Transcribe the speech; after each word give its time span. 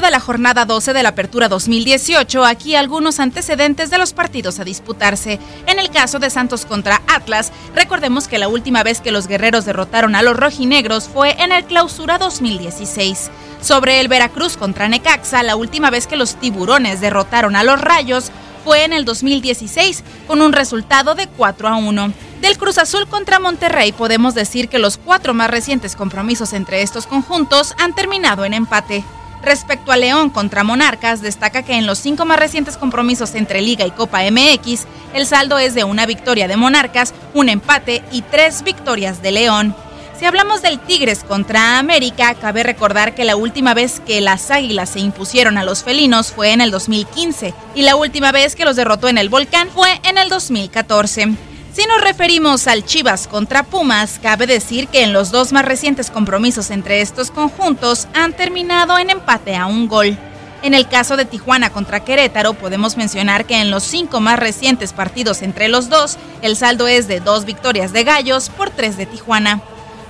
De 0.00 0.10
la 0.10 0.20
jornada 0.20 0.64
12 0.64 0.94
de 0.94 1.02
la 1.04 1.10
Apertura 1.10 1.48
2018, 1.48 2.44
aquí 2.44 2.74
algunos 2.74 3.20
antecedentes 3.20 3.88
de 3.88 3.98
los 3.98 4.14
partidos 4.14 4.58
a 4.58 4.64
disputarse. 4.64 5.38
En 5.66 5.78
el 5.78 5.90
caso 5.90 6.18
de 6.18 6.28
Santos 6.28 6.66
contra 6.66 7.02
Atlas, 7.06 7.52
recordemos 7.76 8.26
que 8.26 8.38
la 8.38 8.48
última 8.48 8.82
vez 8.82 9.00
que 9.00 9.12
los 9.12 9.28
guerreros 9.28 9.64
derrotaron 9.64 10.16
a 10.16 10.22
los 10.22 10.36
rojinegros 10.36 11.08
fue 11.08 11.40
en 11.40 11.52
el 11.52 11.64
Clausura 11.66 12.18
2016. 12.18 13.30
Sobre 13.60 14.00
el 14.00 14.08
Veracruz 14.08 14.56
contra 14.56 14.88
Necaxa, 14.88 15.44
la 15.44 15.54
última 15.54 15.88
vez 15.88 16.08
que 16.08 16.16
los 16.16 16.34
tiburones 16.34 17.00
derrotaron 17.00 17.54
a 17.54 17.62
los 17.62 17.80
Rayos 17.80 18.32
fue 18.64 18.84
en 18.84 18.92
el 18.92 19.04
2016, 19.04 20.02
con 20.26 20.42
un 20.42 20.52
resultado 20.52 21.14
de 21.14 21.28
4 21.28 21.68
a 21.68 21.76
1. 21.76 22.12
Del 22.40 22.58
Cruz 22.58 22.78
Azul 22.78 23.06
contra 23.06 23.38
Monterrey 23.38 23.92
podemos 23.92 24.34
decir 24.34 24.68
que 24.68 24.80
los 24.80 24.96
cuatro 24.96 25.32
más 25.32 25.50
recientes 25.50 25.94
compromisos 25.94 26.54
entre 26.54 26.82
estos 26.82 27.06
conjuntos 27.06 27.74
han 27.78 27.94
terminado 27.94 28.44
en 28.44 28.54
empate. 28.54 29.04
Respecto 29.42 29.90
a 29.90 29.96
León 29.96 30.30
contra 30.30 30.62
Monarcas, 30.62 31.20
destaca 31.20 31.64
que 31.64 31.74
en 31.74 31.84
los 31.84 31.98
cinco 31.98 32.24
más 32.24 32.38
recientes 32.38 32.76
compromisos 32.76 33.34
entre 33.34 33.60
Liga 33.60 33.84
y 33.84 33.90
Copa 33.90 34.20
MX, 34.30 34.86
el 35.14 35.26
saldo 35.26 35.58
es 35.58 35.74
de 35.74 35.82
una 35.82 36.06
victoria 36.06 36.46
de 36.46 36.56
Monarcas, 36.56 37.12
un 37.34 37.48
empate 37.48 38.04
y 38.12 38.22
tres 38.22 38.62
victorias 38.62 39.20
de 39.20 39.32
León. 39.32 39.74
Si 40.16 40.26
hablamos 40.26 40.62
del 40.62 40.78
Tigres 40.78 41.24
contra 41.24 41.80
América, 41.80 42.34
cabe 42.34 42.62
recordar 42.62 43.16
que 43.16 43.24
la 43.24 43.34
última 43.34 43.74
vez 43.74 44.00
que 44.06 44.20
las 44.20 44.52
Águilas 44.52 44.90
se 44.90 45.00
impusieron 45.00 45.58
a 45.58 45.64
los 45.64 45.82
felinos 45.82 46.30
fue 46.30 46.52
en 46.52 46.60
el 46.60 46.70
2015 46.70 47.52
y 47.74 47.82
la 47.82 47.96
última 47.96 48.30
vez 48.30 48.54
que 48.54 48.64
los 48.64 48.76
derrotó 48.76 49.08
en 49.08 49.18
el 49.18 49.28
Volcán 49.28 49.68
fue 49.74 50.00
en 50.04 50.18
el 50.18 50.28
2014. 50.28 51.51
Si 51.72 51.86
nos 51.86 52.02
referimos 52.02 52.66
al 52.66 52.84
Chivas 52.84 53.26
contra 53.26 53.62
Pumas, 53.62 54.18
cabe 54.22 54.46
decir 54.46 54.88
que 54.88 55.04
en 55.04 55.14
los 55.14 55.30
dos 55.30 55.54
más 55.54 55.64
recientes 55.64 56.10
compromisos 56.10 56.70
entre 56.70 57.00
estos 57.00 57.30
conjuntos 57.30 58.08
han 58.12 58.34
terminado 58.34 58.98
en 58.98 59.08
empate 59.08 59.56
a 59.56 59.64
un 59.64 59.88
gol. 59.88 60.18
En 60.62 60.74
el 60.74 60.86
caso 60.86 61.16
de 61.16 61.24
Tijuana 61.24 61.70
contra 61.70 62.04
Querétaro, 62.04 62.52
podemos 62.52 62.98
mencionar 62.98 63.46
que 63.46 63.58
en 63.58 63.70
los 63.70 63.84
cinco 63.84 64.20
más 64.20 64.38
recientes 64.38 64.92
partidos 64.92 65.40
entre 65.40 65.68
los 65.68 65.88
dos, 65.88 66.18
el 66.42 66.56
saldo 66.56 66.88
es 66.88 67.08
de 67.08 67.20
dos 67.20 67.46
victorias 67.46 67.94
de 67.94 68.04
Gallos 68.04 68.50
por 68.50 68.68
tres 68.68 68.98
de 68.98 69.06
Tijuana. 69.06 69.62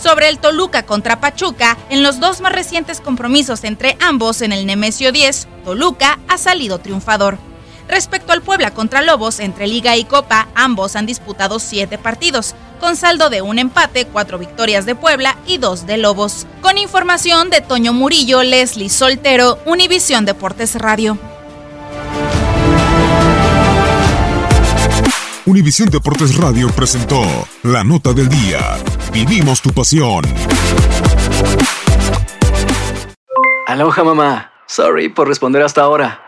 Sobre 0.00 0.28
el 0.28 0.38
Toluca 0.38 0.84
contra 0.84 1.18
Pachuca, 1.18 1.76
en 1.90 2.04
los 2.04 2.20
dos 2.20 2.40
más 2.40 2.52
recientes 2.52 3.00
compromisos 3.00 3.64
entre 3.64 3.96
ambos 4.00 4.42
en 4.42 4.52
el 4.52 4.64
Nemesio 4.64 5.10
10, 5.10 5.48
Toluca 5.64 6.20
ha 6.28 6.38
salido 6.38 6.78
triunfador. 6.78 7.47
Respecto 7.88 8.32
al 8.32 8.42
Puebla 8.42 8.72
contra 8.72 9.00
Lobos, 9.00 9.40
entre 9.40 9.66
Liga 9.66 9.96
y 9.96 10.04
Copa, 10.04 10.48
ambos 10.54 10.94
han 10.94 11.06
disputado 11.06 11.58
siete 11.58 11.96
partidos, 11.96 12.54
con 12.80 12.96
saldo 12.96 13.30
de 13.30 13.42
un 13.42 13.58
empate, 13.58 14.06
cuatro 14.06 14.38
victorias 14.38 14.84
de 14.84 14.94
Puebla 14.94 15.36
y 15.46 15.56
dos 15.56 15.86
de 15.86 15.96
Lobos. 15.96 16.46
Con 16.60 16.76
información 16.76 17.48
de 17.50 17.62
Toño 17.62 17.92
Murillo, 17.92 18.42
Leslie 18.42 18.90
Soltero, 18.90 19.58
Univisión 19.64 20.26
Deportes 20.26 20.74
Radio. 20.74 21.18
Univisión 25.46 25.88
Deportes 25.88 26.36
Radio 26.36 26.68
presentó 26.68 27.22
La 27.62 27.82
Nota 27.82 28.12
del 28.12 28.28
Día. 28.28 28.76
Vivimos 29.14 29.62
tu 29.62 29.70
pasión. 29.70 30.24
Aloha 33.66 34.04
mamá. 34.04 34.52
Sorry 34.66 35.08
por 35.08 35.26
responder 35.26 35.62
hasta 35.62 35.80
ahora. 35.80 36.27